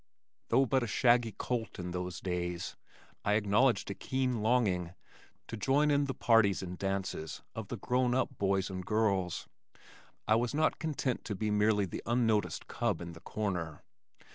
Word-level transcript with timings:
Though 0.49 0.65
but 0.65 0.81
a 0.81 0.87
shaggy 0.87 1.31
colt 1.37 1.77
in 1.77 1.91
those 1.91 2.19
days, 2.19 2.75
I 3.23 3.33
acknowledged 3.35 3.91
a 3.91 3.93
keen 3.93 4.41
longing 4.41 4.95
to 5.47 5.55
join 5.55 5.91
in 5.91 6.05
the 6.05 6.15
parties 6.15 6.63
and 6.63 6.75
dances 6.75 7.43
of 7.53 7.67
the 7.67 7.77
grown 7.77 8.15
up 8.15 8.35
boys 8.39 8.71
and 8.71 8.83
girls. 8.83 9.47
I 10.27 10.37
was 10.37 10.55
not 10.55 10.79
content 10.79 11.23
to 11.25 11.35
be 11.35 11.51
merely 11.51 11.85
the 11.85 12.01
unnoticed 12.07 12.65
cub 12.65 12.99
in 12.99 13.13
the 13.13 13.19
corner. 13.19 13.83